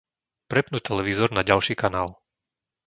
Prepnúť 0.51 0.81
televízor 0.89 1.29
na 1.33 1.41
ďalší 1.49 1.73
kanál. 1.83 2.09